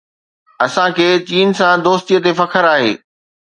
[0.65, 2.91] اسان کي چين سان دوستي تي فخر آهي.